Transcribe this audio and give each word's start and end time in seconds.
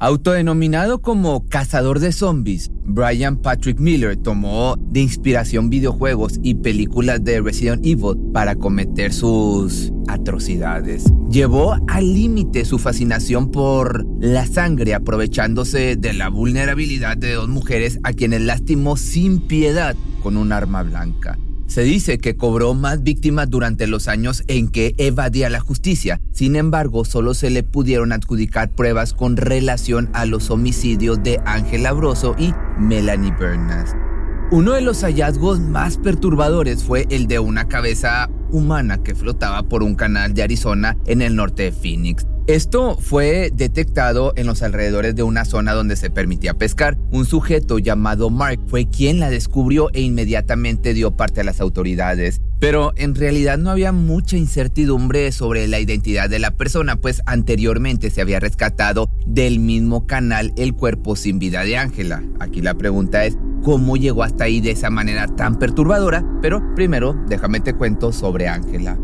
Autodenominado 0.00 1.00
como 1.00 1.46
cazador 1.46 2.00
de 2.00 2.10
zombies, 2.10 2.70
Brian 2.84 3.36
Patrick 3.36 3.78
Miller 3.78 4.16
tomó 4.16 4.76
de 4.76 5.00
inspiración 5.00 5.70
videojuegos 5.70 6.40
y 6.42 6.56
películas 6.56 7.22
de 7.22 7.40
Resident 7.40 7.86
Evil 7.86 8.16
para 8.32 8.56
cometer 8.56 9.12
sus 9.12 9.92
atrocidades. 10.08 11.04
Llevó 11.30 11.76
al 11.86 12.12
límite 12.12 12.64
su 12.64 12.80
fascinación 12.80 13.52
por 13.52 14.04
la 14.18 14.46
sangre 14.46 14.94
aprovechándose 14.94 15.94
de 15.96 16.12
la 16.12 16.28
vulnerabilidad 16.28 17.16
de 17.16 17.32
dos 17.32 17.48
mujeres 17.48 18.00
a 18.02 18.12
quienes 18.12 18.42
lastimó 18.42 18.96
sin 18.96 19.46
piedad 19.46 19.94
con 20.22 20.36
un 20.36 20.52
arma 20.52 20.82
blanca. 20.82 21.38
Se 21.66 21.82
dice 21.82 22.18
que 22.18 22.36
cobró 22.36 22.74
más 22.74 23.02
víctimas 23.02 23.48
durante 23.50 23.86
los 23.86 24.06
años 24.08 24.44
en 24.48 24.68
que 24.68 24.94
evadía 24.98 25.48
la 25.50 25.60
justicia. 25.60 26.20
Sin 26.32 26.56
embargo, 26.56 27.04
solo 27.04 27.34
se 27.34 27.50
le 27.50 27.62
pudieron 27.62 28.12
adjudicar 28.12 28.70
pruebas 28.70 29.12
con 29.14 29.36
relación 29.36 30.10
a 30.12 30.26
los 30.26 30.50
homicidios 30.50 31.22
de 31.22 31.40
Ángela 31.46 31.92
Broso 31.92 32.36
y 32.38 32.52
Melanie 32.78 33.34
Bernas. 33.38 33.96
Uno 34.50 34.72
de 34.72 34.82
los 34.82 35.02
hallazgos 35.02 35.58
más 35.58 35.96
perturbadores 35.96 36.84
fue 36.84 37.06
el 37.10 37.26
de 37.26 37.38
una 37.38 37.66
cabeza 37.66 38.28
humana 38.54 39.02
que 39.02 39.14
flotaba 39.14 39.64
por 39.64 39.82
un 39.82 39.94
canal 39.94 40.32
de 40.32 40.42
Arizona 40.42 40.96
en 41.06 41.22
el 41.22 41.36
norte 41.36 41.64
de 41.64 41.72
Phoenix. 41.72 42.26
Esto 42.46 42.98
fue 43.00 43.50
detectado 43.54 44.34
en 44.36 44.46
los 44.46 44.62
alrededores 44.62 45.16
de 45.16 45.22
una 45.22 45.46
zona 45.46 45.72
donde 45.72 45.96
se 45.96 46.10
permitía 46.10 46.52
pescar. 46.52 46.98
Un 47.10 47.24
sujeto 47.24 47.78
llamado 47.78 48.28
Mark 48.28 48.60
fue 48.66 48.86
quien 48.86 49.18
la 49.18 49.30
descubrió 49.30 49.88
e 49.94 50.02
inmediatamente 50.02 50.92
dio 50.92 51.16
parte 51.16 51.40
a 51.40 51.44
las 51.44 51.62
autoridades. 51.62 52.42
Pero 52.60 52.92
en 52.96 53.14
realidad 53.14 53.56
no 53.56 53.70
había 53.70 53.92
mucha 53.92 54.36
incertidumbre 54.36 55.32
sobre 55.32 55.66
la 55.68 55.80
identidad 55.80 56.28
de 56.28 56.38
la 56.38 56.50
persona, 56.50 56.96
pues 56.96 57.22
anteriormente 57.24 58.10
se 58.10 58.20
había 58.20 58.40
rescatado 58.40 59.08
del 59.26 59.58
mismo 59.58 60.06
canal 60.06 60.52
el 60.56 60.74
cuerpo 60.74 61.16
sin 61.16 61.38
vida 61.38 61.64
de 61.64 61.78
Ángela. 61.78 62.22
Aquí 62.40 62.60
la 62.60 62.74
pregunta 62.74 63.24
es, 63.24 63.38
¿cómo 63.64 63.96
llegó 63.96 64.22
hasta 64.22 64.44
ahí 64.44 64.60
de 64.60 64.72
esa 64.72 64.90
manera 64.90 65.26
tan 65.26 65.58
perturbadora? 65.58 66.24
Pero 66.40 66.74
primero 66.74 67.16
déjame 67.26 67.60
te 67.60 67.74
cuento 67.74 68.12
sobre 68.12 68.46
Ángela. 68.46 68.96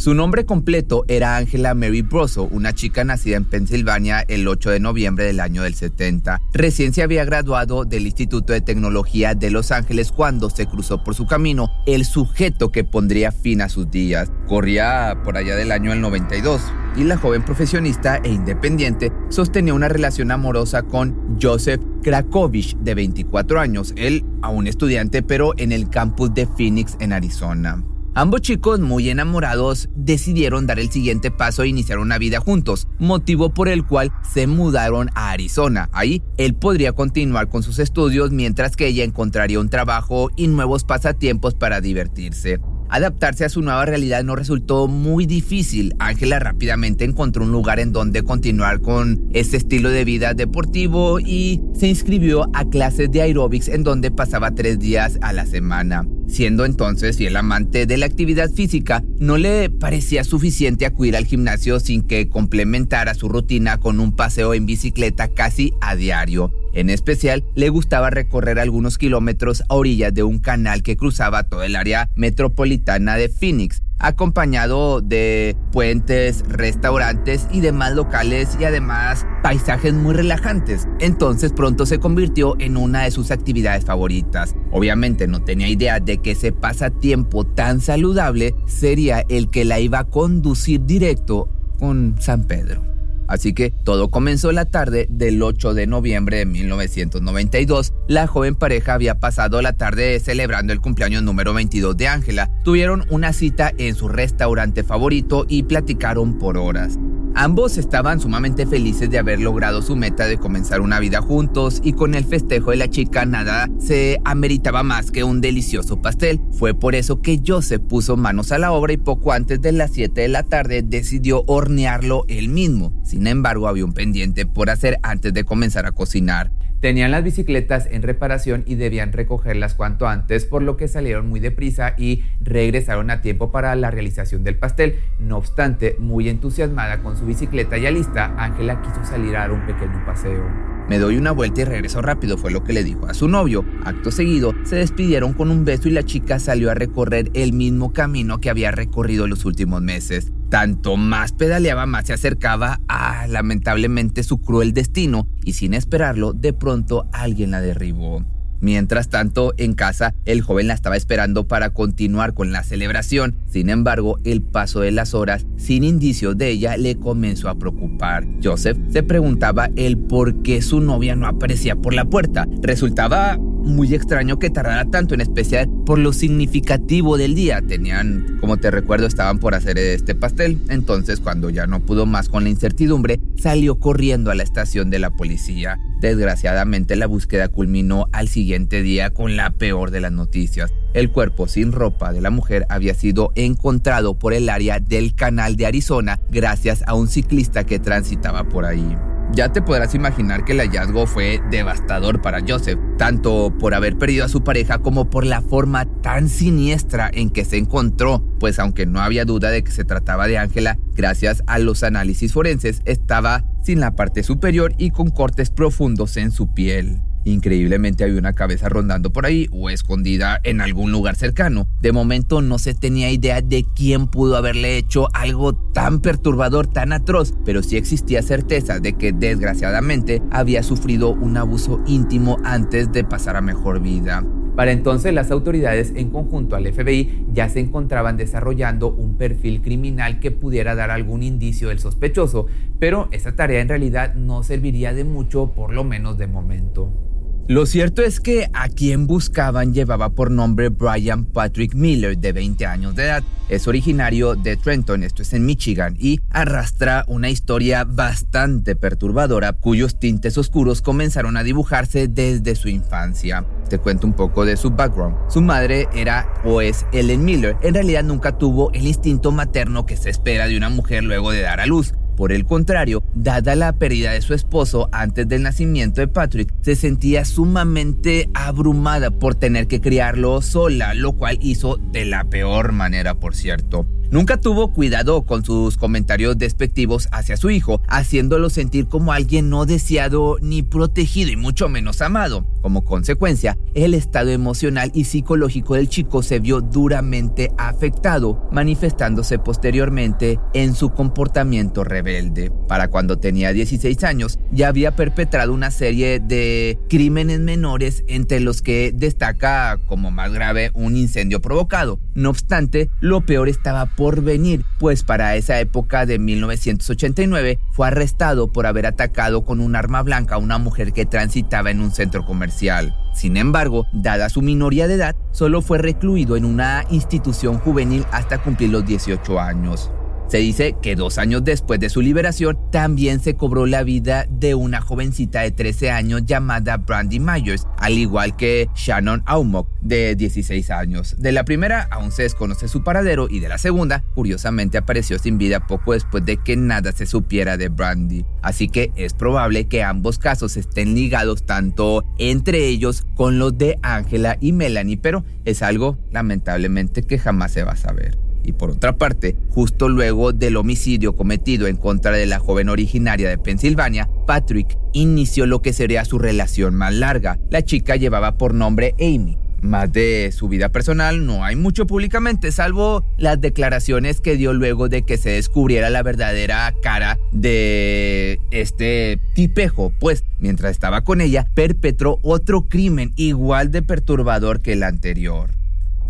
Su 0.00 0.14
nombre 0.14 0.46
completo 0.46 1.04
era 1.08 1.36
Angela 1.36 1.74
Mary 1.74 2.00
Brosso, 2.00 2.44
una 2.44 2.72
chica 2.72 3.04
nacida 3.04 3.36
en 3.36 3.44
Pensilvania 3.44 4.20
el 4.28 4.48
8 4.48 4.70
de 4.70 4.80
noviembre 4.80 5.26
del 5.26 5.40
año 5.40 5.62
del 5.62 5.74
70. 5.74 6.40
Recién 6.54 6.94
se 6.94 7.02
había 7.02 7.26
graduado 7.26 7.84
del 7.84 8.06
Instituto 8.06 8.54
de 8.54 8.62
Tecnología 8.62 9.34
de 9.34 9.50
Los 9.50 9.70
Ángeles 9.70 10.10
cuando 10.10 10.48
se 10.48 10.64
cruzó 10.64 11.04
por 11.04 11.14
su 11.14 11.26
camino 11.26 11.68
el 11.84 12.06
sujeto 12.06 12.72
que 12.72 12.82
pondría 12.82 13.30
fin 13.30 13.60
a 13.60 13.68
sus 13.68 13.90
días. 13.90 14.32
Corría 14.48 15.20
por 15.22 15.36
allá 15.36 15.54
del 15.54 15.70
año 15.70 15.90
del 15.90 16.00
92 16.00 16.62
y 16.96 17.04
la 17.04 17.18
joven 17.18 17.44
profesionista 17.44 18.22
e 18.24 18.30
independiente 18.30 19.12
sostenía 19.28 19.74
una 19.74 19.90
relación 19.90 20.30
amorosa 20.30 20.82
con 20.82 21.38
Joseph 21.38 21.82
Krakovich 22.02 22.74
de 22.78 22.94
24 22.94 23.60
años, 23.60 23.92
él 23.96 24.24
aún 24.40 24.66
estudiante 24.66 25.22
pero 25.22 25.52
en 25.58 25.72
el 25.72 25.90
campus 25.90 26.32
de 26.32 26.46
Phoenix 26.46 26.96
en 27.00 27.12
Arizona. 27.12 27.84
Ambos 28.12 28.40
chicos, 28.40 28.80
muy 28.80 29.08
enamorados, 29.08 29.88
decidieron 29.94 30.66
dar 30.66 30.80
el 30.80 30.90
siguiente 30.90 31.30
paso 31.30 31.62
e 31.62 31.68
iniciar 31.68 32.00
una 32.00 32.18
vida 32.18 32.40
juntos, 32.40 32.88
motivo 32.98 33.54
por 33.54 33.68
el 33.68 33.86
cual 33.86 34.10
se 34.32 34.48
mudaron 34.48 35.10
a 35.14 35.30
Arizona. 35.30 35.88
Ahí 35.92 36.20
él 36.36 36.54
podría 36.54 36.92
continuar 36.92 37.48
con 37.48 37.62
sus 37.62 37.78
estudios 37.78 38.32
mientras 38.32 38.74
que 38.74 38.88
ella 38.88 39.04
encontraría 39.04 39.60
un 39.60 39.68
trabajo 39.68 40.28
y 40.34 40.48
nuevos 40.48 40.82
pasatiempos 40.82 41.54
para 41.54 41.80
divertirse. 41.80 42.58
Adaptarse 42.90 43.44
a 43.44 43.48
su 43.48 43.62
nueva 43.62 43.86
realidad 43.86 44.24
no 44.24 44.34
resultó 44.34 44.88
muy 44.88 45.24
difícil. 45.24 45.94
Ángela 46.00 46.40
rápidamente 46.40 47.04
encontró 47.04 47.44
un 47.44 47.52
lugar 47.52 47.78
en 47.78 47.92
donde 47.92 48.24
continuar 48.24 48.80
con 48.80 49.28
este 49.32 49.58
estilo 49.58 49.90
de 49.90 50.04
vida 50.04 50.34
deportivo 50.34 51.20
y 51.20 51.60
se 51.72 51.86
inscribió 51.86 52.50
a 52.52 52.68
clases 52.68 53.08
de 53.12 53.22
aeróbics 53.22 53.68
en 53.68 53.84
donde 53.84 54.10
pasaba 54.10 54.56
tres 54.56 54.80
días 54.80 55.18
a 55.22 55.32
la 55.32 55.46
semana. 55.46 56.04
Siendo 56.26 56.64
entonces 56.64 57.16
fiel 57.16 57.36
amante 57.36 57.86
de 57.86 57.96
la 57.96 58.06
actividad 58.06 58.50
física, 58.50 59.04
no 59.18 59.36
le 59.36 59.70
parecía 59.70 60.24
suficiente 60.24 60.86
acudir 60.86 61.16
al 61.16 61.26
gimnasio 61.26 61.78
sin 61.80 62.02
que 62.02 62.28
complementara 62.28 63.14
su 63.14 63.28
rutina 63.28 63.78
con 63.78 64.00
un 64.00 64.14
paseo 64.14 64.54
en 64.54 64.66
bicicleta 64.66 65.28
casi 65.28 65.74
a 65.80 65.94
diario. 65.96 66.52
En 66.72 66.88
especial, 66.88 67.44
le 67.56 67.68
gustaba 67.68 68.10
recorrer 68.10 68.60
algunos 68.60 68.96
kilómetros 68.96 69.64
a 69.68 69.74
orillas 69.74 70.14
de 70.14 70.22
un 70.22 70.38
canal 70.38 70.84
que 70.84 70.96
cruzaba 70.96 71.42
todo 71.42 71.64
el 71.64 71.74
área 71.74 72.08
metropolitana 72.14 72.79
de 72.84 73.28
Phoenix, 73.28 73.82
acompañado 73.98 75.00
de 75.00 75.56
puentes, 75.72 76.42
restaurantes 76.48 77.46
y 77.52 77.60
demás 77.60 77.94
locales 77.94 78.56
y 78.58 78.64
además 78.64 79.26
paisajes 79.42 79.94
muy 79.94 80.14
relajantes. 80.14 80.88
Entonces 80.98 81.52
pronto 81.52 81.86
se 81.86 81.98
convirtió 81.98 82.56
en 82.58 82.76
una 82.76 83.04
de 83.04 83.10
sus 83.10 83.30
actividades 83.30 83.84
favoritas. 83.84 84.54
Obviamente 84.72 85.28
no 85.28 85.42
tenía 85.42 85.68
idea 85.68 86.00
de 86.00 86.18
que 86.18 86.32
ese 86.32 86.52
pasatiempo 86.52 87.44
tan 87.44 87.80
saludable 87.80 88.54
sería 88.66 89.24
el 89.28 89.50
que 89.50 89.64
la 89.64 89.78
iba 89.78 90.00
a 90.00 90.04
conducir 90.04 90.84
directo 90.84 91.48
con 91.78 92.16
San 92.18 92.44
Pedro. 92.44 92.89
Así 93.30 93.54
que 93.54 93.70
todo 93.70 94.10
comenzó 94.10 94.50
la 94.50 94.64
tarde 94.64 95.06
del 95.08 95.40
8 95.40 95.72
de 95.72 95.86
noviembre 95.86 96.38
de 96.38 96.46
1992. 96.46 97.94
La 98.08 98.26
joven 98.26 98.56
pareja 98.56 98.94
había 98.94 99.20
pasado 99.20 99.62
la 99.62 99.72
tarde 99.72 100.18
celebrando 100.18 100.72
el 100.72 100.80
cumpleaños 100.80 101.22
número 101.22 101.54
22 101.54 101.96
de 101.96 102.08
Ángela. 102.08 102.50
Tuvieron 102.64 103.04
una 103.08 103.32
cita 103.32 103.72
en 103.78 103.94
su 103.94 104.08
restaurante 104.08 104.82
favorito 104.82 105.46
y 105.48 105.62
platicaron 105.62 106.38
por 106.38 106.58
horas. 106.58 106.98
Ambos 107.34 107.78
estaban 107.78 108.20
sumamente 108.20 108.66
felices 108.66 109.08
de 109.08 109.18
haber 109.18 109.40
logrado 109.40 109.82
su 109.82 109.96
meta 109.96 110.26
de 110.26 110.38
comenzar 110.38 110.80
una 110.80 110.98
vida 110.98 111.20
juntos 111.20 111.80
y 111.82 111.92
con 111.92 112.14
el 112.14 112.24
festejo 112.24 112.72
de 112.72 112.76
la 112.76 112.90
chica 112.90 113.24
nada 113.24 113.68
se 113.78 114.20
ameritaba 114.24 114.82
más 114.82 115.10
que 115.10 115.24
un 115.24 115.40
delicioso 115.40 116.02
pastel. 116.02 116.40
Fue 116.52 116.74
por 116.74 116.94
eso 116.94 117.22
que 117.22 117.40
Joseph 117.46 117.82
puso 117.82 118.16
manos 118.16 118.52
a 118.52 118.58
la 118.58 118.72
obra 118.72 118.92
y 118.92 118.96
poco 118.96 119.32
antes 119.32 119.60
de 119.60 119.72
las 119.72 119.92
7 119.92 120.20
de 120.20 120.28
la 120.28 120.42
tarde 120.42 120.82
decidió 120.82 121.44
hornearlo 121.46 122.24
él 122.28 122.48
mismo. 122.48 122.92
Sin 123.04 123.26
embargo, 123.26 123.68
había 123.68 123.84
un 123.84 123.92
pendiente 123.92 124.44
por 124.44 124.68
hacer 124.68 124.98
antes 125.02 125.32
de 125.32 125.44
comenzar 125.44 125.86
a 125.86 125.92
cocinar. 125.92 126.50
Tenían 126.80 127.10
las 127.10 127.22
bicicletas 127.22 127.86
en 127.90 128.02
reparación 128.02 128.64
y 128.66 128.76
debían 128.76 129.12
recogerlas 129.12 129.74
cuanto 129.74 130.08
antes, 130.08 130.46
por 130.46 130.62
lo 130.62 130.78
que 130.78 130.88
salieron 130.88 131.28
muy 131.28 131.38
deprisa 131.38 131.94
y 131.98 132.24
regresaron 132.40 133.10
a 133.10 133.20
tiempo 133.20 133.52
para 133.52 133.74
la 133.76 133.90
realización 133.90 134.44
del 134.44 134.56
pastel. 134.56 134.98
No 135.18 135.36
obstante, 135.36 135.96
muy 135.98 136.30
entusiasmada 136.30 137.02
con 137.02 137.18
su 137.18 137.26
bicicleta 137.26 137.76
ya 137.76 137.90
lista, 137.90 138.34
Ángela 138.38 138.80
quiso 138.80 139.04
salir 139.04 139.36
a 139.36 139.40
dar 139.40 139.52
un 139.52 139.66
pequeño 139.66 140.02
paseo. 140.06 140.79
Me 140.90 140.98
doy 140.98 141.18
una 141.18 141.30
vuelta 141.30 141.60
y 141.60 141.64
regreso 141.64 142.02
rápido, 142.02 142.36
fue 142.36 142.50
lo 142.50 142.64
que 142.64 142.72
le 142.72 142.82
dijo 142.82 143.06
a 143.06 143.14
su 143.14 143.28
novio. 143.28 143.64
Acto 143.84 144.10
seguido, 144.10 144.52
se 144.64 144.74
despidieron 144.74 145.34
con 145.34 145.48
un 145.48 145.64
beso 145.64 145.86
y 145.86 145.92
la 145.92 146.02
chica 146.02 146.40
salió 146.40 146.68
a 146.68 146.74
recorrer 146.74 147.30
el 147.32 147.52
mismo 147.52 147.92
camino 147.92 148.40
que 148.40 148.50
había 148.50 148.72
recorrido 148.72 149.28
los 149.28 149.44
últimos 149.44 149.80
meses. 149.80 150.32
Tanto 150.48 150.96
más 150.96 151.30
pedaleaba, 151.30 151.86
más 151.86 152.08
se 152.08 152.12
acercaba 152.12 152.80
a 152.88 153.28
lamentablemente 153.28 154.24
su 154.24 154.38
cruel 154.38 154.72
destino 154.72 155.28
y 155.44 155.52
sin 155.52 155.74
esperarlo, 155.74 156.32
de 156.32 156.54
pronto 156.54 157.08
alguien 157.12 157.52
la 157.52 157.60
derribó. 157.60 158.24
Mientras 158.60 159.08
tanto, 159.08 159.54
en 159.56 159.72
casa, 159.72 160.14
el 160.24 160.42
joven 160.42 160.68
la 160.68 160.74
estaba 160.74 160.96
esperando 160.96 161.48
para 161.48 161.70
continuar 161.70 162.34
con 162.34 162.52
la 162.52 162.62
celebración. 162.62 163.36
Sin 163.46 163.70
embargo, 163.70 164.18
el 164.24 164.42
paso 164.42 164.80
de 164.80 164.90
las 164.90 165.14
horas, 165.14 165.46
sin 165.56 165.82
indicios 165.82 166.36
de 166.36 166.50
ella, 166.50 166.76
le 166.76 166.96
comenzó 166.96 167.48
a 167.48 167.58
preocupar. 167.58 168.26
Joseph 168.42 168.76
se 168.90 169.02
preguntaba 169.02 169.70
el 169.76 169.96
por 169.96 170.42
qué 170.42 170.60
su 170.60 170.80
novia 170.80 171.16
no 171.16 171.26
aparecía 171.26 171.76
por 171.76 171.94
la 171.94 172.04
puerta. 172.04 172.46
Resultaba 172.62 173.38
muy 173.38 173.94
extraño 173.94 174.38
que 174.38 174.50
tardara 174.50 174.84
tanto, 174.86 175.14
en 175.14 175.20
especial 175.20 175.68
por 175.86 175.98
lo 175.98 176.12
significativo 176.12 177.16
del 177.16 177.34
día. 177.34 177.62
Tenían, 177.66 178.38
como 178.40 178.56
te 178.58 178.70
recuerdo, 178.70 179.06
estaban 179.06 179.38
por 179.38 179.54
hacer 179.54 179.78
este 179.78 180.14
pastel. 180.14 180.58
Entonces, 180.68 181.20
cuando 181.20 181.50
ya 181.50 181.66
no 181.66 181.80
pudo 181.80 182.06
más 182.06 182.28
con 182.28 182.44
la 182.44 182.50
incertidumbre, 182.50 183.20
salió 183.36 183.78
corriendo 183.78 184.30
a 184.30 184.34
la 184.34 184.42
estación 184.42 184.90
de 184.90 184.98
la 184.98 185.10
policía. 185.10 185.78
Desgraciadamente, 186.00 186.96
la 186.96 187.06
búsqueda 187.06 187.48
culminó 187.48 188.06
al 188.12 188.28
siguiente 188.28 188.49
día 188.58 189.10
con 189.10 189.36
la 189.36 189.50
peor 189.50 189.90
de 189.90 190.00
las 190.00 190.12
noticias. 190.12 190.72
El 190.92 191.10
cuerpo 191.10 191.46
sin 191.46 191.72
ropa 191.72 192.12
de 192.12 192.20
la 192.20 192.30
mujer 192.30 192.66
había 192.68 192.94
sido 192.94 193.32
encontrado 193.36 194.18
por 194.18 194.32
el 194.32 194.48
área 194.48 194.80
del 194.80 195.14
canal 195.14 195.56
de 195.56 195.66
Arizona 195.66 196.20
gracias 196.30 196.82
a 196.86 196.94
un 196.94 197.08
ciclista 197.08 197.64
que 197.64 197.78
transitaba 197.78 198.44
por 198.44 198.64
ahí. 198.64 198.96
Ya 199.32 199.52
te 199.52 199.62
podrás 199.62 199.94
imaginar 199.94 200.44
que 200.44 200.52
el 200.52 200.58
hallazgo 200.58 201.06
fue 201.06 201.40
devastador 201.52 202.20
para 202.20 202.40
Joseph, 202.46 202.80
tanto 202.98 203.54
por 203.60 203.74
haber 203.74 203.96
perdido 203.96 204.24
a 204.24 204.28
su 204.28 204.42
pareja 204.42 204.78
como 204.78 205.08
por 205.08 205.24
la 205.24 205.40
forma 205.40 205.84
tan 206.02 206.28
siniestra 206.28 207.08
en 207.12 207.30
que 207.30 207.44
se 207.44 207.56
encontró, 207.56 208.24
pues 208.40 208.58
aunque 208.58 208.86
no 208.86 209.00
había 209.00 209.24
duda 209.24 209.50
de 209.50 209.62
que 209.62 209.70
se 209.70 209.84
trataba 209.84 210.26
de 210.26 210.38
Ángela, 210.38 210.78
gracias 210.94 211.44
a 211.46 211.60
los 211.60 211.84
análisis 211.84 212.32
forenses 212.32 212.82
estaba 212.84 213.44
sin 213.62 213.78
la 213.78 213.94
parte 213.94 214.24
superior 214.24 214.74
y 214.78 214.90
con 214.90 215.10
cortes 215.10 215.50
profundos 215.50 216.16
en 216.16 216.32
su 216.32 216.52
piel. 216.52 217.00
Increíblemente 217.24 218.04
había 218.04 218.18
una 218.18 218.32
cabeza 218.32 218.68
rondando 218.68 219.12
por 219.12 219.26
ahí 219.26 219.46
o 219.52 219.68
escondida 219.68 220.40
en 220.42 220.60
algún 220.60 220.90
lugar 220.90 221.16
cercano. 221.16 221.68
De 221.80 221.92
momento 221.92 222.40
no 222.40 222.58
se 222.58 222.74
tenía 222.74 223.10
idea 223.10 223.42
de 223.42 223.66
quién 223.74 224.06
pudo 224.06 224.36
haberle 224.36 224.78
hecho 224.78 225.08
algo 225.12 225.54
tan 225.54 226.00
perturbador, 226.00 226.66
tan 226.66 226.92
atroz, 226.92 227.34
pero 227.44 227.62
sí 227.62 227.76
existía 227.76 228.22
certeza 228.22 228.80
de 228.80 228.94
que 228.94 229.12
desgraciadamente 229.12 230.22
había 230.30 230.62
sufrido 230.62 231.10
un 231.10 231.36
abuso 231.36 231.82
íntimo 231.86 232.38
antes 232.42 232.90
de 232.92 233.04
pasar 233.04 233.36
a 233.36 233.42
mejor 233.42 233.80
vida. 233.80 234.24
Para 234.56 234.72
entonces 234.72 235.14
las 235.14 235.30
autoridades 235.30 235.92
en 235.94 236.10
conjunto 236.10 236.56
al 236.56 236.70
FBI 236.70 237.26
ya 237.32 237.48
se 237.48 237.60
encontraban 237.60 238.16
desarrollando 238.16 238.92
un 238.92 239.16
perfil 239.16 239.62
criminal 239.62 240.20
que 240.20 240.30
pudiera 240.30 240.74
dar 240.74 240.90
algún 240.90 241.22
indicio 241.22 241.68
del 241.68 241.78
sospechoso, 241.78 242.46
pero 242.78 243.08
esa 243.12 243.36
tarea 243.36 243.60
en 243.60 243.68
realidad 243.68 244.14
no 244.14 244.42
serviría 244.42 244.92
de 244.92 245.04
mucho 245.04 245.52
por 245.52 245.72
lo 245.72 245.84
menos 245.84 246.18
de 246.18 246.26
momento. 246.26 247.09
Lo 247.50 247.66
cierto 247.66 248.02
es 248.02 248.20
que 248.20 248.48
a 248.52 248.68
quien 248.68 249.08
buscaban 249.08 249.74
llevaba 249.74 250.10
por 250.10 250.30
nombre 250.30 250.68
Brian 250.68 251.24
Patrick 251.24 251.74
Miller, 251.74 252.16
de 252.16 252.32
20 252.32 252.64
años 252.64 252.94
de 252.94 253.02
edad. 253.02 253.24
Es 253.48 253.66
originario 253.66 254.36
de 254.36 254.56
Trenton, 254.56 255.02
esto 255.02 255.22
es 255.22 255.32
en 255.32 255.46
Michigan, 255.46 255.96
y 255.98 256.20
arrastra 256.30 257.04
una 257.08 257.28
historia 257.28 257.82
bastante 257.82 258.76
perturbadora 258.76 259.52
cuyos 259.52 259.98
tintes 259.98 260.38
oscuros 260.38 260.80
comenzaron 260.80 261.36
a 261.36 261.42
dibujarse 261.42 262.06
desde 262.06 262.54
su 262.54 262.68
infancia. 262.68 263.44
Te 263.68 263.78
cuento 263.78 264.06
un 264.06 264.12
poco 264.12 264.44
de 264.44 264.56
su 264.56 264.70
background. 264.70 265.16
Su 265.28 265.40
madre 265.40 265.88
era 265.92 266.32
o 266.44 266.60
es 266.60 266.86
Ellen 266.92 267.24
Miller. 267.24 267.56
En 267.62 267.74
realidad 267.74 268.04
nunca 268.04 268.38
tuvo 268.38 268.70
el 268.74 268.86
instinto 268.86 269.32
materno 269.32 269.86
que 269.86 269.96
se 269.96 270.10
espera 270.10 270.46
de 270.46 270.56
una 270.56 270.68
mujer 270.68 271.02
luego 271.02 271.32
de 271.32 271.40
dar 271.40 271.58
a 271.58 271.66
luz. 271.66 271.94
Por 272.20 272.32
el 272.32 272.44
contrario, 272.44 273.02
dada 273.14 273.56
la 273.56 273.72
pérdida 273.72 274.12
de 274.12 274.20
su 274.20 274.34
esposo 274.34 274.90
antes 274.92 275.26
del 275.26 275.42
nacimiento 275.42 276.02
de 276.02 276.06
Patrick, 276.06 276.52
se 276.60 276.76
sentía 276.76 277.24
sumamente 277.24 278.28
abrumada 278.34 279.10
por 279.10 279.36
tener 279.36 279.68
que 279.68 279.80
criarlo 279.80 280.42
sola, 280.42 280.92
lo 280.92 281.12
cual 281.12 281.38
hizo 281.40 281.78
de 281.78 282.04
la 282.04 282.24
peor 282.24 282.72
manera, 282.72 283.14
por 283.14 283.34
cierto. 283.34 283.86
Nunca 284.10 284.38
tuvo 284.38 284.72
cuidado 284.72 285.22
con 285.22 285.44
sus 285.44 285.76
comentarios 285.76 286.36
despectivos 286.36 287.08
hacia 287.12 287.36
su 287.36 287.48
hijo, 287.48 287.80
haciéndolo 287.86 288.50
sentir 288.50 288.88
como 288.88 289.12
alguien 289.12 289.48
no 289.50 289.66
deseado 289.66 290.36
ni 290.42 290.64
protegido 290.64 291.30
y 291.30 291.36
mucho 291.36 291.68
menos 291.68 292.02
amado. 292.02 292.44
Como 292.60 292.84
consecuencia, 292.84 293.56
el 293.74 293.94
estado 293.94 294.30
emocional 294.30 294.90
y 294.94 295.04
psicológico 295.04 295.76
del 295.76 295.88
chico 295.88 296.24
se 296.24 296.40
vio 296.40 296.60
duramente 296.60 297.52
afectado, 297.56 298.48
manifestándose 298.50 299.38
posteriormente 299.38 300.40
en 300.54 300.74
su 300.74 300.90
comportamiento 300.90 301.84
rebelde. 301.84 302.50
Para 302.66 302.88
cuando 302.88 303.18
tenía 303.18 303.52
16 303.52 304.02
años, 304.02 304.40
ya 304.50 304.66
había 304.66 304.96
perpetrado 304.96 305.54
una 305.54 305.70
serie 305.70 306.18
de 306.18 306.80
crímenes 306.88 307.38
menores 307.38 308.02
entre 308.08 308.40
los 308.40 308.60
que 308.60 308.92
destaca 308.92 309.78
como 309.86 310.10
más 310.10 310.32
grave 310.32 310.72
un 310.74 310.96
incendio 310.96 311.40
provocado. 311.40 312.00
No 312.14 312.30
obstante, 312.30 312.90
lo 313.00 313.24
peor 313.24 313.48
estaba 313.48 313.86
por 314.00 314.22
venir, 314.22 314.64
pues 314.78 315.02
para 315.02 315.36
esa 315.36 315.60
época 315.60 316.06
de 316.06 316.18
1989 316.18 317.58
fue 317.70 317.86
arrestado 317.86 318.50
por 318.50 318.64
haber 318.64 318.86
atacado 318.86 319.44
con 319.44 319.60
un 319.60 319.76
arma 319.76 320.02
blanca 320.02 320.36
a 320.36 320.38
una 320.38 320.56
mujer 320.56 320.94
que 320.94 321.04
transitaba 321.04 321.70
en 321.70 321.82
un 321.82 321.90
centro 321.90 322.24
comercial. 322.24 322.96
Sin 323.14 323.36
embargo, 323.36 323.84
dada 323.92 324.30
su 324.30 324.40
minoría 324.40 324.88
de 324.88 324.94
edad, 324.94 325.16
solo 325.32 325.60
fue 325.60 325.76
recluido 325.76 326.38
en 326.38 326.46
una 326.46 326.86
institución 326.88 327.58
juvenil 327.58 328.06
hasta 328.10 328.38
cumplir 328.38 328.70
los 328.70 328.86
18 328.86 329.38
años. 329.38 329.90
Se 330.30 330.38
dice 330.38 330.76
que 330.80 330.94
dos 330.94 331.18
años 331.18 331.42
después 331.42 331.80
de 331.80 331.88
su 331.88 332.00
liberación 332.00 332.56
también 332.70 333.18
se 333.18 333.34
cobró 333.34 333.66
la 333.66 333.82
vida 333.82 334.28
de 334.30 334.54
una 334.54 334.80
jovencita 334.80 335.40
de 335.40 335.50
13 335.50 335.90
años 335.90 336.24
llamada 336.24 336.76
Brandy 336.76 337.18
Myers, 337.18 337.66
al 337.78 337.94
igual 337.94 338.36
que 338.36 338.68
Shannon 338.76 339.24
Aumok 339.26 339.68
de 339.80 340.14
16 340.14 340.70
años. 340.70 341.16
De 341.18 341.32
la 341.32 341.44
primera 341.44 341.88
aún 341.90 342.12
se 342.12 342.22
desconoce 342.22 342.68
su 342.68 342.84
paradero 342.84 343.26
y 343.28 343.40
de 343.40 343.48
la 343.48 343.58
segunda, 343.58 344.04
curiosamente, 344.14 344.78
apareció 344.78 345.18
sin 345.18 345.36
vida 345.36 345.66
poco 345.66 345.94
después 345.94 346.24
de 346.24 346.36
que 346.36 346.56
nada 346.56 346.92
se 346.92 347.06
supiera 347.06 347.56
de 347.56 347.68
Brandy. 347.68 348.24
Así 348.40 348.68
que 348.68 348.92
es 348.94 349.14
probable 349.14 349.66
que 349.66 349.82
ambos 349.82 350.20
casos 350.20 350.56
estén 350.56 350.94
ligados 350.94 351.44
tanto 351.44 352.04
entre 352.18 352.68
ellos 352.68 353.04
con 353.16 353.40
los 353.40 353.58
de 353.58 353.80
Angela 353.82 354.36
y 354.40 354.52
Melanie, 354.52 354.96
pero 354.96 355.24
es 355.44 355.60
algo 355.62 355.98
lamentablemente 356.12 357.02
que 357.02 357.18
jamás 357.18 357.50
se 357.50 357.64
va 357.64 357.72
a 357.72 357.76
saber. 357.76 358.29
Y 358.44 358.52
por 358.52 358.70
otra 358.70 358.96
parte, 358.96 359.36
justo 359.50 359.88
luego 359.88 360.32
del 360.32 360.56
homicidio 360.56 361.14
cometido 361.14 361.66
en 361.66 361.76
contra 361.76 362.12
de 362.12 362.26
la 362.26 362.38
joven 362.38 362.68
originaria 362.68 363.28
de 363.28 363.38
Pensilvania, 363.38 364.08
Patrick 364.26 364.78
inició 364.92 365.46
lo 365.46 365.62
que 365.62 365.72
sería 365.72 366.04
su 366.04 366.18
relación 366.18 366.74
más 366.74 366.94
larga. 366.94 367.38
La 367.50 367.62
chica 367.62 367.96
llevaba 367.96 368.38
por 368.38 368.54
nombre 368.54 368.94
Amy. 368.98 369.38
Más 369.62 369.92
de 369.92 370.32
su 370.32 370.48
vida 370.48 370.70
personal 370.70 371.26
no 371.26 371.44
hay 371.44 371.54
mucho 371.54 371.86
públicamente, 371.86 372.50
salvo 372.50 373.04
las 373.18 373.40
declaraciones 373.42 374.22
que 374.22 374.36
dio 374.36 374.54
luego 374.54 374.88
de 374.88 375.02
que 375.02 375.18
se 375.18 375.30
descubriera 375.30 375.90
la 375.90 376.02
verdadera 376.02 376.74
cara 376.82 377.18
de 377.30 378.40
este 378.50 379.20
tipejo, 379.34 379.92
pues 380.00 380.24
mientras 380.38 380.72
estaba 380.72 381.04
con 381.04 381.20
ella 381.20 381.46
perpetró 381.54 382.20
otro 382.22 382.62
crimen 382.62 383.12
igual 383.16 383.70
de 383.70 383.82
perturbador 383.82 384.62
que 384.62 384.72
el 384.72 384.82
anterior. 384.82 385.59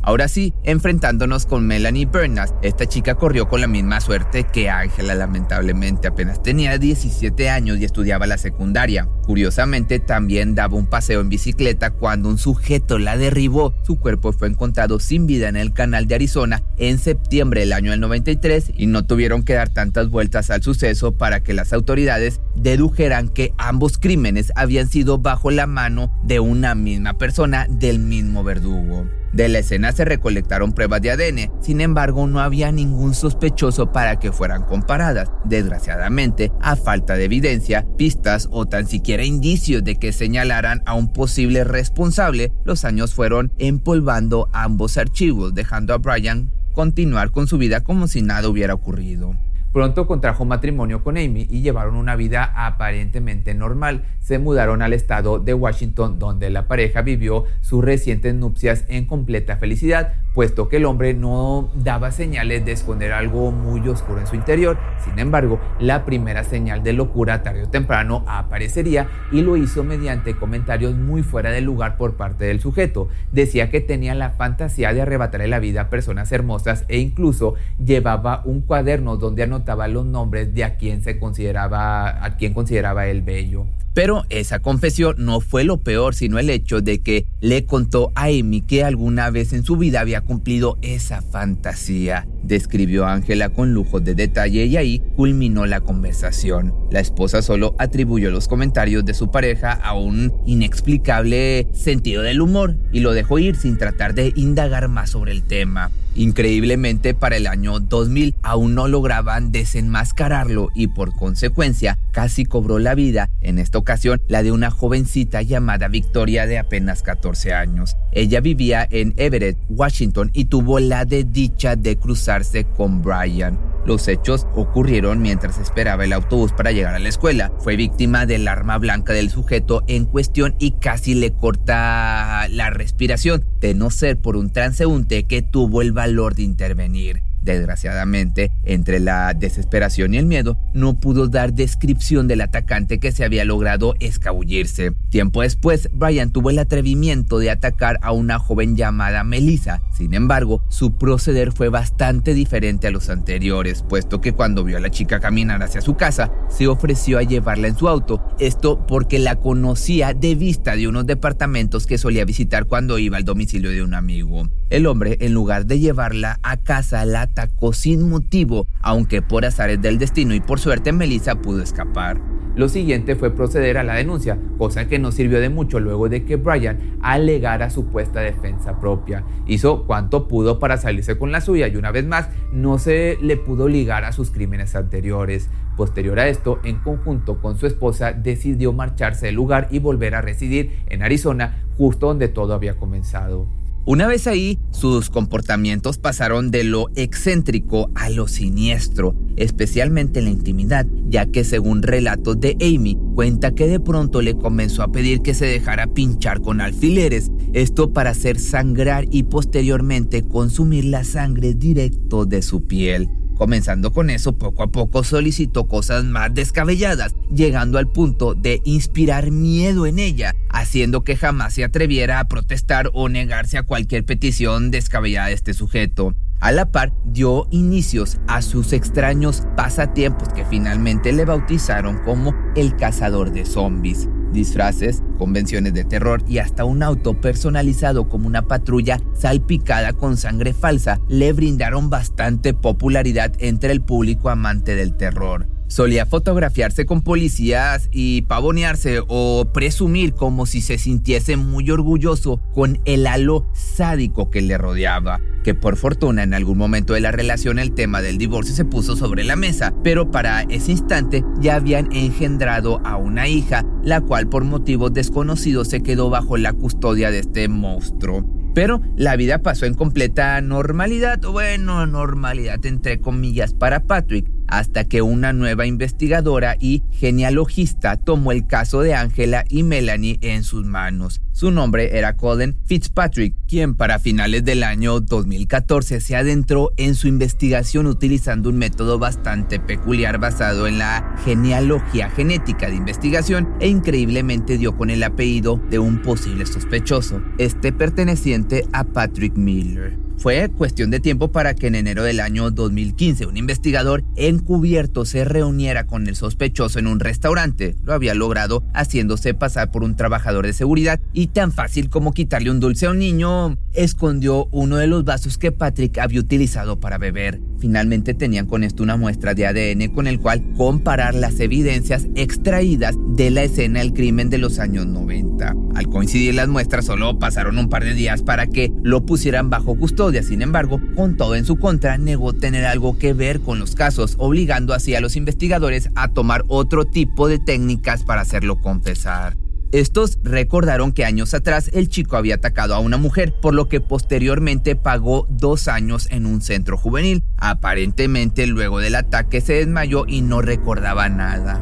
Ahora 0.02 0.28
sí, 0.28 0.54
enfrentándonos 0.64 1.44
con 1.44 1.66
Melanie 1.66 2.06
Bernas, 2.06 2.54
esta 2.62 2.86
chica 2.86 3.16
corrió 3.16 3.48
con 3.48 3.60
la 3.60 3.66
misma 3.66 4.00
suerte 4.00 4.44
que 4.44 4.70
Ángela 4.70 5.14
lamentablemente 5.14 6.08
apenas 6.08 6.42
tenía 6.42 6.78
17 6.78 7.50
años 7.50 7.78
y 7.78 7.84
estudiaba 7.84 8.26
la 8.26 8.38
secundaria. 8.38 9.06
Curiosamente 9.26 10.00
también 10.00 10.54
daba 10.54 10.76
un 10.76 10.86
paseo 10.86 11.20
en 11.20 11.28
bicicleta 11.28 11.90
cuando 11.90 12.30
un 12.30 12.38
sujeto 12.38 12.98
la 12.98 13.18
derribó. 13.18 13.74
Su 13.82 13.98
cuerpo 13.98 14.32
fue 14.32 14.48
encontrado 14.48 15.00
sin 15.00 15.26
vida 15.26 15.50
en 15.50 15.56
el 15.56 15.74
canal 15.74 16.06
de 16.06 16.14
Arizona 16.14 16.62
en 16.78 16.98
septiembre 16.98 17.60
del 17.60 17.74
año 17.74 17.90
del 17.90 18.00
93 18.00 18.72
y 18.74 18.86
no 18.86 19.04
tuvieron 19.04 19.42
que 19.42 19.52
dar 19.52 19.68
tantas 19.68 20.08
vueltas 20.08 20.50
al 20.50 20.62
suceso 20.62 21.12
para 21.12 21.42
que 21.42 21.52
las 21.52 21.74
autoridades 21.74 22.40
dedujeran 22.56 23.28
que 23.28 23.52
ambos 23.58 23.98
crímenes 23.98 24.50
habían 24.56 24.88
sido 24.88 25.18
bajo 25.18 25.50
la 25.50 25.66
mano 25.66 26.10
de 26.22 26.40
una 26.40 26.74
misma 26.74 27.18
persona 27.18 27.66
del 27.68 27.98
mismo 27.98 28.42
verdugo. 28.42 29.06
De 29.32 29.48
la 29.48 29.60
escena 29.60 29.92
se 29.92 30.04
recolectaron 30.04 30.72
pruebas 30.72 31.02
de 31.02 31.12
ADN, 31.12 31.52
sin 31.62 31.80
embargo 31.80 32.26
no 32.26 32.40
había 32.40 32.72
ningún 32.72 33.14
sospechoso 33.14 33.92
para 33.92 34.18
que 34.18 34.32
fueran 34.32 34.64
comparadas. 34.64 35.30
Desgraciadamente, 35.44 36.50
a 36.60 36.74
falta 36.74 37.14
de 37.14 37.24
evidencia, 37.24 37.86
pistas 37.96 38.48
o 38.50 38.66
tan 38.66 38.88
siquiera 38.88 39.24
indicios 39.24 39.84
de 39.84 39.96
que 39.96 40.12
señalaran 40.12 40.82
a 40.84 40.94
un 40.94 41.12
posible 41.12 41.62
responsable, 41.62 42.52
los 42.64 42.84
años 42.84 43.14
fueron 43.14 43.52
empolvando 43.58 44.48
ambos 44.52 44.98
archivos, 44.98 45.54
dejando 45.54 45.94
a 45.94 45.98
Brian 45.98 46.50
continuar 46.72 47.30
con 47.30 47.46
su 47.46 47.58
vida 47.58 47.82
como 47.82 48.08
si 48.08 48.22
nada 48.22 48.48
hubiera 48.48 48.74
ocurrido. 48.74 49.36
Pronto 49.72 50.08
contrajo 50.08 50.44
matrimonio 50.44 51.04
con 51.04 51.16
Amy 51.16 51.46
y 51.48 51.62
llevaron 51.62 51.94
una 51.94 52.16
vida 52.16 52.52
aparentemente 52.56 53.54
normal. 53.54 54.02
Se 54.18 54.40
mudaron 54.40 54.82
al 54.82 54.92
estado 54.92 55.38
de 55.38 55.54
Washington 55.54 56.18
donde 56.18 56.50
la 56.50 56.66
pareja 56.66 57.02
vivió 57.02 57.44
sus 57.60 57.84
recientes 57.84 58.34
nupcias 58.34 58.84
en 58.88 59.06
completa 59.06 59.58
felicidad, 59.58 60.14
puesto 60.34 60.68
que 60.68 60.78
el 60.78 60.86
hombre 60.86 61.14
no 61.14 61.70
daba 61.76 62.10
señales 62.10 62.64
de 62.64 62.72
esconder 62.72 63.12
algo 63.12 63.52
muy 63.52 63.86
oscuro 63.88 64.18
en 64.18 64.26
su 64.26 64.34
interior. 64.34 64.76
Sin 65.04 65.20
embargo, 65.20 65.60
la 65.78 66.04
primera 66.04 66.42
señal 66.42 66.82
de 66.82 66.92
locura 66.92 67.44
tarde 67.44 67.62
o 67.62 67.68
temprano 67.68 68.24
aparecería 68.26 69.06
y 69.30 69.42
lo 69.42 69.56
hizo 69.56 69.84
mediante 69.84 70.34
comentarios 70.34 70.96
muy 70.96 71.22
fuera 71.22 71.52
del 71.52 71.64
lugar 71.64 71.96
por 71.96 72.16
parte 72.16 72.44
del 72.44 72.60
sujeto. 72.60 73.08
Decía 73.30 73.70
que 73.70 73.80
tenía 73.80 74.16
la 74.16 74.30
fantasía 74.30 74.92
de 74.92 75.02
arrebatarle 75.02 75.46
la 75.46 75.60
vida 75.60 75.82
a 75.82 75.90
personas 75.90 76.32
hermosas 76.32 76.84
e 76.88 76.98
incluso 76.98 77.54
llevaba 77.78 78.42
un 78.44 78.62
cuaderno 78.62 79.16
donde 79.16 79.44
anotaba 79.44 79.59
los 79.88 80.06
nombres 80.06 80.54
de 80.54 80.64
a 80.64 80.76
quien 80.76 81.02
se 81.02 81.18
consideraba, 81.18 82.24
a 82.24 82.36
quien 82.36 82.54
consideraba 82.54 83.06
el 83.06 83.22
bello. 83.22 83.66
Pero 83.92 84.24
esa 84.30 84.60
confesión 84.60 85.16
no 85.18 85.40
fue 85.40 85.64
lo 85.64 85.78
peor, 85.78 86.14
sino 86.14 86.38
el 86.38 86.48
hecho 86.48 86.80
de 86.80 87.00
que 87.00 87.26
le 87.40 87.66
contó 87.66 88.12
a 88.14 88.26
Amy 88.26 88.60
que 88.60 88.84
alguna 88.84 89.30
vez 89.30 89.52
en 89.52 89.64
su 89.64 89.76
vida 89.76 90.00
había 90.00 90.20
cumplido 90.20 90.78
esa 90.80 91.22
fantasía. 91.22 92.28
Describió 92.44 93.06
Ángela 93.06 93.48
con 93.48 93.74
lujo 93.74 94.00
de 94.00 94.14
detalle 94.14 94.66
y 94.66 94.76
ahí 94.76 95.02
culminó 95.16 95.66
la 95.66 95.80
conversación. 95.80 96.72
La 96.90 97.00
esposa 97.00 97.42
solo 97.42 97.74
atribuyó 97.78 98.30
los 98.30 98.46
comentarios 98.46 99.04
de 99.04 99.14
su 99.14 99.30
pareja 99.30 99.72
a 99.72 99.94
un 99.94 100.32
inexplicable 100.46 101.66
sentido 101.72 102.22
del 102.22 102.40
humor 102.40 102.76
y 102.92 103.00
lo 103.00 103.12
dejó 103.12 103.38
ir 103.38 103.56
sin 103.56 103.76
tratar 103.76 104.14
de 104.14 104.32
indagar 104.36 104.88
más 104.88 105.10
sobre 105.10 105.32
el 105.32 105.42
tema. 105.42 105.90
Increíblemente 106.14 107.14
para 107.14 107.36
el 107.36 107.46
año 107.46 107.78
2000 107.78 108.34
aún 108.42 108.74
no 108.74 108.88
lograban 108.88 109.52
desenmascararlo 109.52 110.68
y 110.74 110.88
por 110.88 111.14
consecuencia 111.14 111.98
casi 112.10 112.44
cobró 112.44 112.80
la 112.80 112.96
vida, 112.96 113.30
en 113.40 113.58
esta 113.60 113.78
ocasión 113.80 114.20
la 114.28 114.42
de 114.42 114.52
una 114.52 114.70
jovencita 114.70 115.42
llamada 115.42 115.88
Victoria 115.88 116.46
de 116.46 116.58
apenas 116.58 117.02
14 117.02 117.52
años. 117.52 117.96
Ella 118.12 118.40
vivía 118.40 118.86
en 118.90 119.14
Everett, 119.16 119.58
Washington 119.68 120.30
y 120.32 120.46
tuvo 120.46 120.78
la 120.78 121.04
de 121.04 121.24
dicha 121.24 121.76
de 121.76 121.96
cruzarse 121.96 122.64
con 122.64 123.02
Brian. 123.02 123.58
Los 123.86 124.08
hechos 124.08 124.46
ocurrieron 124.54 125.22
mientras 125.22 125.58
esperaba 125.58 126.04
el 126.04 126.12
autobús 126.12 126.52
para 126.52 126.70
llegar 126.70 126.94
a 126.94 126.98
la 126.98 127.08
escuela. 127.08 127.50
Fue 127.60 127.76
víctima 127.76 128.26
del 128.26 128.46
arma 128.46 128.78
blanca 128.78 129.12
del 129.12 129.30
sujeto 129.30 129.82
en 129.86 130.04
cuestión 130.04 130.54
y 130.58 130.72
casi 130.72 131.14
le 131.14 131.32
corta 131.32 132.46
la 132.48 132.70
respiración, 132.70 133.44
de 133.60 133.74
no 133.74 133.90
ser 133.90 134.18
por 134.18 134.36
un 134.36 134.50
transeúnte 134.50 135.24
que 135.24 135.42
tuvo 135.42 135.82
el 135.82 135.92
valor 135.92 136.34
de 136.34 136.42
intervenir. 136.42 137.29
Desgraciadamente, 137.42 138.52
entre 138.64 139.00
la 139.00 139.32
desesperación 139.32 140.12
y 140.14 140.18
el 140.18 140.26
miedo, 140.26 140.58
no 140.74 140.98
pudo 140.98 141.28
dar 141.28 141.54
descripción 141.54 142.28
del 142.28 142.42
atacante 142.42 142.98
que 142.98 143.12
se 143.12 143.24
había 143.24 143.44
logrado 143.44 143.94
escabullirse. 143.98 144.92
Tiempo 145.08 145.42
después, 145.42 145.88
Brian 145.92 146.32
tuvo 146.32 146.50
el 146.50 146.58
atrevimiento 146.58 147.38
de 147.38 147.50
atacar 147.50 147.98
a 148.02 148.12
una 148.12 148.38
joven 148.38 148.76
llamada 148.76 149.24
Melissa. 149.24 149.82
Sin 149.92 150.14
embargo, 150.14 150.62
su 150.68 150.98
proceder 150.98 151.52
fue 151.52 151.70
bastante 151.70 152.34
diferente 152.34 152.88
a 152.88 152.90
los 152.90 153.08
anteriores, 153.08 153.82
puesto 153.82 154.20
que 154.20 154.32
cuando 154.32 154.62
vio 154.62 154.76
a 154.76 154.80
la 154.80 154.90
chica 154.90 155.20
caminar 155.20 155.62
hacia 155.62 155.80
su 155.80 155.96
casa, 155.96 156.30
se 156.48 156.68
ofreció 156.68 157.18
a 157.18 157.22
llevarla 157.22 157.68
en 157.68 157.76
su 157.76 157.88
auto. 157.88 158.22
Esto 158.38 158.86
porque 158.86 159.18
la 159.18 159.36
conocía 159.36 160.12
de 160.12 160.34
vista 160.34 160.76
de 160.76 160.88
unos 160.88 161.06
departamentos 161.06 161.86
que 161.86 161.98
solía 161.98 162.24
visitar 162.24 162.66
cuando 162.66 162.98
iba 162.98 163.16
al 163.16 163.24
domicilio 163.24 163.70
de 163.70 163.82
un 163.82 163.94
amigo. 163.94 164.48
El 164.70 164.86
hombre, 164.86 165.18
en 165.20 165.34
lugar 165.34 165.66
de 165.66 165.80
llevarla 165.80 166.38
a 166.44 166.56
casa, 166.56 167.04
la 167.04 167.22
atacó 167.22 167.72
sin 167.72 168.08
motivo, 168.08 168.68
aunque 168.82 169.20
por 169.20 169.44
azares 169.44 169.82
del 169.82 169.98
destino 169.98 170.32
y 170.32 170.38
por 170.38 170.60
suerte 170.60 170.92
Melissa 170.92 171.34
pudo 171.34 171.60
escapar. 171.60 172.20
Lo 172.54 172.68
siguiente 172.68 173.16
fue 173.16 173.34
proceder 173.34 173.78
a 173.78 173.82
la 173.82 173.94
denuncia, 173.94 174.38
cosa 174.58 174.86
que 174.86 175.00
no 175.00 175.10
sirvió 175.10 175.40
de 175.40 175.48
mucho 175.48 175.80
luego 175.80 176.08
de 176.08 176.24
que 176.24 176.36
Brian 176.36 176.98
alegara 177.02 177.68
supuesta 177.68 178.20
defensa 178.20 178.78
propia. 178.78 179.24
Hizo 179.44 179.86
cuanto 179.86 180.28
pudo 180.28 180.60
para 180.60 180.76
salirse 180.76 181.18
con 181.18 181.32
la 181.32 181.40
suya 181.40 181.66
y 181.66 181.74
una 181.74 181.90
vez 181.90 182.06
más 182.06 182.28
no 182.52 182.78
se 182.78 183.18
le 183.20 183.36
pudo 183.36 183.66
ligar 183.66 184.04
a 184.04 184.12
sus 184.12 184.30
crímenes 184.30 184.76
anteriores. 184.76 185.50
Posterior 185.76 186.20
a 186.20 186.28
esto, 186.28 186.60
en 186.62 186.76
conjunto 186.78 187.40
con 187.40 187.58
su 187.58 187.66
esposa, 187.66 188.12
decidió 188.12 188.72
marcharse 188.72 189.26
del 189.26 189.34
lugar 189.34 189.66
y 189.72 189.80
volver 189.80 190.14
a 190.14 190.22
residir 190.22 190.78
en 190.86 191.02
Arizona, 191.02 191.64
justo 191.76 192.06
donde 192.06 192.28
todo 192.28 192.54
había 192.54 192.76
comenzado. 192.76 193.48
Una 193.86 194.06
vez 194.06 194.26
ahí, 194.26 194.58
sus 194.72 195.08
comportamientos 195.08 195.96
pasaron 195.96 196.50
de 196.50 196.64
lo 196.64 196.88
excéntrico 196.96 197.90
a 197.94 198.10
lo 198.10 198.28
siniestro, 198.28 199.16
especialmente 199.36 200.18
en 200.18 200.26
la 200.26 200.32
intimidad, 200.32 200.86
ya 201.08 201.24
que 201.24 201.44
según 201.44 201.82
relatos 201.82 202.38
de 202.38 202.58
Amy, 202.60 202.98
cuenta 203.14 203.54
que 203.54 203.66
de 203.66 203.80
pronto 203.80 204.20
le 204.20 204.34
comenzó 204.34 204.82
a 204.82 204.92
pedir 204.92 205.22
que 205.22 205.32
se 205.32 205.46
dejara 205.46 205.86
pinchar 205.86 206.42
con 206.42 206.60
alfileres, 206.60 207.32
esto 207.54 207.94
para 207.94 208.10
hacer 208.10 208.38
sangrar 208.38 209.06
y 209.10 209.22
posteriormente 209.22 210.24
consumir 210.24 210.84
la 210.84 211.02
sangre 211.02 211.54
directo 211.54 212.26
de 212.26 212.42
su 212.42 212.66
piel. 212.66 213.08
Comenzando 213.40 213.90
con 213.90 214.10
eso, 214.10 214.36
poco 214.36 214.62
a 214.62 214.66
poco 214.66 215.02
solicitó 215.02 215.66
cosas 215.66 216.04
más 216.04 216.34
descabelladas, 216.34 217.14
llegando 217.34 217.78
al 217.78 217.88
punto 217.88 218.34
de 218.34 218.60
inspirar 218.64 219.30
miedo 219.30 219.86
en 219.86 219.98
ella, 219.98 220.34
haciendo 220.50 221.04
que 221.04 221.16
jamás 221.16 221.54
se 221.54 221.64
atreviera 221.64 222.20
a 222.20 222.28
protestar 222.28 222.90
o 222.92 223.08
negarse 223.08 223.56
a 223.56 223.62
cualquier 223.62 224.04
petición 224.04 224.70
descabellada 224.70 225.28
de 225.28 225.32
este 225.32 225.54
sujeto. 225.54 226.14
A 226.38 226.52
la 226.52 226.70
par, 226.70 226.92
dio 227.06 227.48
inicios 227.50 228.18
a 228.28 228.42
sus 228.42 228.74
extraños 228.74 229.44
pasatiempos 229.56 230.28
que 230.34 230.44
finalmente 230.44 231.10
le 231.14 231.24
bautizaron 231.24 231.96
como 232.04 232.34
el 232.56 232.76
cazador 232.76 233.32
de 233.32 233.46
zombies 233.46 234.06
disfraces, 234.32 235.02
convenciones 235.18 235.74
de 235.74 235.84
terror 235.84 236.22
y 236.28 236.38
hasta 236.38 236.64
un 236.64 236.82
auto 236.82 237.20
personalizado 237.20 238.08
como 238.08 238.26
una 238.26 238.42
patrulla 238.42 239.00
salpicada 239.14 239.92
con 239.92 240.16
sangre 240.16 240.52
falsa 240.52 241.00
le 241.08 241.32
brindaron 241.32 241.90
bastante 241.90 242.54
popularidad 242.54 243.32
entre 243.38 243.72
el 243.72 243.82
público 243.82 244.30
amante 244.30 244.74
del 244.74 244.96
terror. 244.96 245.59
Solía 245.70 246.04
fotografiarse 246.04 246.84
con 246.84 247.00
policías 247.00 247.88
y 247.92 248.22
pavonearse 248.22 249.02
o 249.06 249.52
presumir 249.54 250.14
como 250.14 250.44
si 250.44 250.62
se 250.62 250.78
sintiese 250.78 251.36
muy 251.36 251.70
orgulloso 251.70 252.40
con 252.52 252.80
el 252.86 253.06
halo 253.06 253.46
sádico 253.54 254.30
que 254.30 254.40
le 254.40 254.58
rodeaba 254.58 255.20
que 255.42 255.54
por 255.54 255.76
fortuna 255.76 256.22
en 256.22 256.34
algún 256.34 256.58
momento 256.58 256.94
de 256.94 257.00
la 257.00 257.12
relación 257.12 257.58
el 257.58 257.72
tema 257.72 258.02
del 258.02 258.18
divorcio 258.18 258.54
se 258.54 258.64
puso 258.64 258.96
sobre 258.96 259.24
la 259.24 259.36
mesa, 259.36 259.72
pero 259.82 260.10
para 260.10 260.42
ese 260.42 260.72
instante 260.72 261.24
ya 261.40 261.56
habían 261.56 261.90
engendrado 261.92 262.80
a 262.84 262.96
una 262.96 263.28
hija, 263.28 263.64
la 263.82 264.00
cual 264.00 264.28
por 264.28 264.44
motivos 264.44 264.92
desconocidos 264.92 265.68
se 265.68 265.82
quedó 265.82 266.10
bajo 266.10 266.36
la 266.36 266.52
custodia 266.52 267.10
de 267.10 267.20
este 267.20 267.48
monstruo. 267.48 268.24
Pero 268.52 268.80
la 268.96 269.14
vida 269.14 269.38
pasó 269.42 269.66
en 269.66 269.74
completa 269.74 270.40
normalidad, 270.40 271.20
bueno, 271.20 271.86
normalidad 271.86 272.64
entre 272.66 272.98
comillas 272.98 273.54
para 273.54 273.84
Patrick, 273.84 274.28
hasta 274.50 274.84
que 274.84 275.02
una 275.02 275.32
nueva 275.32 275.66
investigadora 275.66 276.56
y 276.60 276.82
genealogista 276.90 277.96
tomó 277.96 278.32
el 278.32 278.46
caso 278.46 278.82
de 278.82 278.94
Angela 278.94 279.44
y 279.48 279.62
Melanie 279.62 280.18
en 280.20 280.44
sus 280.44 280.64
manos. 280.66 281.20
Su 281.32 281.50
nombre 281.50 281.96
era 281.96 282.16
Colin 282.16 282.58
Fitzpatrick, 282.66 283.34
quien 283.48 283.74
para 283.74 283.98
finales 283.98 284.44
del 284.44 284.62
año 284.62 285.00
2014 285.00 286.00
se 286.00 286.16
adentró 286.16 286.72
en 286.76 286.94
su 286.94 287.08
investigación 287.08 287.86
utilizando 287.86 288.50
un 288.50 288.58
método 288.58 288.98
bastante 288.98 289.58
peculiar 289.58 290.18
basado 290.18 290.66
en 290.66 290.78
la 290.78 291.16
genealogía 291.24 292.10
genética 292.10 292.68
de 292.68 292.76
investigación 292.76 293.48
e 293.60 293.68
increíblemente 293.68 294.58
dio 294.58 294.76
con 294.76 294.90
el 294.90 295.02
apellido 295.02 295.62
de 295.70 295.78
un 295.78 296.02
posible 296.02 296.44
sospechoso, 296.44 297.22
este 297.38 297.72
perteneciente 297.72 298.66
a 298.72 298.84
Patrick 298.84 299.36
Miller. 299.36 300.09
Fue 300.20 300.50
cuestión 300.50 300.90
de 300.90 301.00
tiempo 301.00 301.32
para 301.32 301.54
que 301.54 301.68
en 301.68 301.74
enero 301.74 302.02
del 302.02 302.20
año 302.20 302.50
2015 302.50 303.24
un 303.24 303.38
investigador 303.38 304.04
encubierto 304.16 305.06
se 305.06 305.24
reuniera 305.24 305.86
con 305.86 306.06
el 306.08 306.14
sospechoso 306.14 306.78
en 306.78 306.88
un 306.88 307.00
restaurante. 307.00 307.74
Lo 307.84 307.94
había 307.94 308.12
logrado 308.12 308.62
haciéndose 308.74 309.32
pasar 309.32 309.70
por 309.70 309.82
un 309.82 309.96
trabajador 309.96 310.44
de 310.44 310.52
seguridad 310.52 311.00
y 311.14 311.28
tan 311.28 311.52
fácil 311.52 311.88
como 311.88 312.12
quitarle 312.12 312.50
un 312.50 312.60
dulce 312.60 312.84
a 312.84 312.90
un 312.90 312.98
niño, 312.98 313.56
escondió 313.72 314.46
uno 314.50 314.76
de 314.76 314.88
los 314.88 315.04
vasos 315.04 315.38
que 315.38 315.52
Patrick 315.52 315.96
había 315.96 316.20
utilizado 316.20 316.78
para 316.80 316.98
beber. 316.98 317.40
Finalmente 317.58 318.12
tenían 318.12 318.44
con 318.44 318.62
esto 318.62 318.82
una 318.82 318.98
muestra 318.98 319.32
de 319.32 319.46
ADN 319.46 319.88
con 319.88 320.06
el 320.06 320.20
cual 320.20 320.42
comparar 320.54 321.14
las 321.14 321.40
evidencias 321.40 322.08
extraídas 322.14 322.94
de 323.16 323.30
la 323.30 323.44
escena 323.44 323.80
del 323.80 323.94
crimen 323.94 324.28
de 324.28 324.36
los 324.36 324.58
años 324.58 324.84
90. 324.84 325.54
Al 325.74 325.86
coincidir 325.86 326.34
las 326.34 326.48
muestras 326.48 326.84
solo 326.84 327.18
pasaron 327.18 327.56
un 327.56 327.70
par 327.70 327.84
de 327.84 327.94
días 327.94 328.22
para 328.22 328.46
que 328.46 328.70
lo 328.82 329.06
pusieran 329.06 329.48
bajo 329.48 329.76
custodia 329.76 330.09
sin 330.10 330.42
embargo, 330.42 330.80
con 330.96 331.16
todo 331.16 331.36
en 331.36 331.44
su 331.44 331.58
contra, 331.58 331.96
negó 331.96 332.32
tener 332.32 332.66
algo 332.66 332.98
que 332.98 333.14
ver 333.14 333.40
con 333.40 333.58
los 333.58 333.74
casos, 333.74 334.16
obligando 334.18 334.74
así 334.74 334.94
a 334.94 335.00
los 335.00 335.16
investigadores 335.16 335.88
a 335.94 336.08
tomar 336.08 336.44
otro 336.48 336.84
tipo 336.84 337.28
de 337.28 337.38
técnicas 337.38 338.02
para 338.02 338.22
hacerlo 338.22 338.60
confesar. 338.60 339.36
Estos 339.72 340.18
recordaron 340.24 340.90
que 340.92 341.04
años 341.04 341.32
atrás 341.32 341.70
el 341.72 341.88
chico 341.88 342.16
había 342.16 342.34
atacado 342.34 342.74
a 342.74 342.80
una 342.80 342.96
mujer, 342.96 343.32
por 343.40 343.54
lo 343.54 343.68
que 343.68 343.80
posteriormente 343.80 344.74
pagó 344.74 345.26
dos 345.28 345.68
años 345.68 346.08
en 346.10 346.26
un 346.26 346.40
centro 346.40 346.76
juvenil. 346.76 347.22
Aparentemente 347.38 348.48
luego 348.48 348.80
del 348.80 348.96
ataque 348.96 349.40
se 349.40 349.52
desmayó 349.54 350.06
y 350.08 350.22
no 350.22 350.42
recordaba 350.42 351.08
nada. 351.08 351.60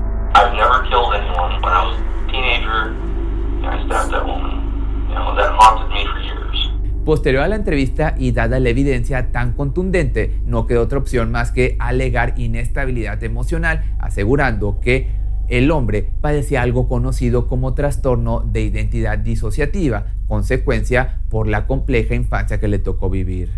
Posterior 7.09 7.43
a 7.43 7.49
la 7.49 7.57
entrevista 7.57 8.15
y 8.19 8.33
dada 8.33 8.61
la 8.61 8.69
evidencia 8.69 9.33
tan 9.33 9.55
contundente, 9.55 10.43
no 10.45 10.67
quedó 10.67 10.83
otra 10.83 10.99
opción 10.99 11.31
más 11.31 11.53
que 11.53 11.75
alegar 11.79 12.35
inestabilidad 12.37 13.25
emocional, 13.25 13.97
asegurando 13.99 14.79
que 14.79 15.09
el 15.49 15.71
hombre 15.71 16.13
padecía 16.21 16.61
algo 16.61 16.87
conocido 16.87 17.47
como 17.47 17.73
trastorno 17.73 18.41
de 18.41 18.61
identidad 18.61 19.17
disociativa, 19.17 20.05
consecuencia 20.27 21.23
por 21.31 21.47
la 21.49 21.67
compleja 21.67 22.15
infancia 22.15 22.61
que 22.61 22.69
le 22.69 22.79
tocó 22.79 23.09
vivir. 23.09 23.49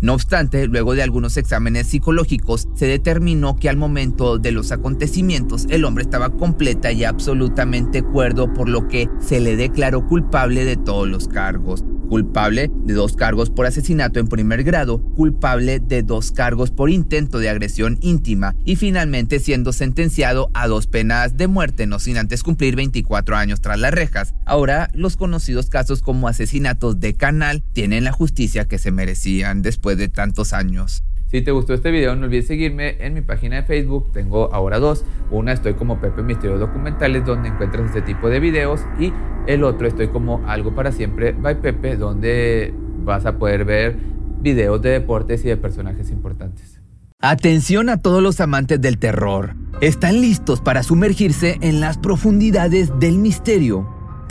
No 0.00 0.14
obstante, 0.14 0.68
luego 0.68 0.94
de 0.94 1.02
algunos 1.02 1.36
exámenes 1.36 1.88
psicológicos, 1.88 2.68
se 2.74 2.86
determinó 2.86 3.56
que 3.56 3.68
al 3.68 3.76
momento 3.76 4.38
de 4.38 4.52
los 4.52 4.70
acontecimientos 4.70 5.66
el 5.70 5.84
hombre 5.84 6.04
estaba 6.04 6.30
completa 6.30 6.92
y 6.92 7.02
absolutamente 7.02 8.04
cuerdo, 8.04 8.54
por 8.54 8.68
lo 8.68 8.86
que 8.86 9.08
se 9.18 9.40
le 9.40 9.56
declaró 9.56 10.06
culpable 10.06 10.64
de 10.64 10.76
todos 10.76 11.08
los 11.08 11.26
cargos 11.26 11.84
culpable 12.12 12.70
de 12.84 12.92
dos 12.92 13.16
cargos 13.16 13.48
por 13.48 13.64
asesinato 13.64 14.20
en 14.20 14.28
primer 14.28 14.64
grado, 14.64 15.00
culpable 15.16 15.80
de 15.80 16.02
dos 16.02 16.30
cargos 16.30 16.70
por 16.70 16.90
intento 16.90 17.38
de 17.38 17.48
agresión 17.48 17.96
íntima 18.02 18.54
y 18.66 18.76
finalmente 18.76 19.40
siendo 19.40 19.72
sentenciado 19.72 20.50
a 20.52 20.66
dos 20.66 20.86
penas 20.86 21.38
de 21.38 21.46
muerte, 21.46 21.86
no 21.86 21.98
sin 21.98 22.18
antes 22.18 22.42
cumplir 22.42 22.76
24 22.76 23.34
años 23.34 23.62
tras 23.62 23.80
las 23.80 23.94
rejas. 23.94 24.34
Ahora, 24.44 24.90
los 24.92 25.16
conocidos 25.16 25.70
casos 25.70 26.02
como 26.02 26.28
asesinatos 26.28 27.00
de 27.00 27.14
canal 27.14 27.62
tienen 27.72 28.04
la 28.04 28.12
justicia 28.12 28.68
que 28.68 28.76
se 28.76 28.90
merecían 28.90 29.62
después 29.62 29.96
de 29.96 30.10
tantos 30.10 30.52
años. 30.52 31.04
Si 31.32 31.40
te 31.40 31.50
gustó 31.50 31.72
este 31.72 31.90
video, 31.90 32.14
no 32.14 32.26
olvides 32.26 32.46
seguirme 32.46 32.98
en 33.00 33.14
mi 33.14 33.22
página 33.22 33.56
de 33.56 33.62
Facebook. 33.62 34.12
Tengo 34.12 34.52
ahora 34.52 34.78
dos. 34.78 35.06
Una 35.30 35.54
estoy 35.54 35.72
como 35.72 35.98
Pepe 35.98 36.22
Misterio 36.22 36.58
Documentales, 36.58 37.24
donde 37.24 37.48
encuentras 37.48 37.86
este 37.86 38.02
tipo 38.02 38.28
de 38.28 38.38
videos. 38.38 38.82
Y 39.00 39.14
el 39.46 39.64
otro 39.64 39.88
estoy 39.88 40.08
como 40.08 40.46
Algo 40.46 40.74
para 40.74 40.92
Siempre 40.92 41.32
by 41.32 41.62
Pepe, 41.62 41.96
donde 41.96 42.74
vas 43.02 43.24
a 43.24 43.38
poder 43.38 43.64
ver 43.64 43.96
videos 44.42 44.82
de 44.82 44.90
deportes 44.90 45.42
y 45.46 45.48
de 45.48 45.56
personajes 45.56 46.10
importantes. 46.10 46.82
Atención 47.18 47.88
a 47.88 47.96
todos 47.96 48.22
los 48.22 48.38
amantes 48.42 48.78
del 48.82 48.98
terror. 48.98 49.54
¿Están 49.80 50.20
listos 50.20 50.60
para 50.60 50.82
sumergirse 50.82 51.56
en 51.62 51.80
las 51.80 51.96
profundidades 51.96 52.92
del 53.00 53.16
misterio? 53.16 54.01